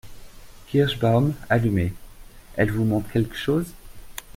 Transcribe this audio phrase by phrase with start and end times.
[0.67, 1.93] Kirschbaum, allumé.—
[2.55, 3.71] Elle vous montre quelqu’ chose?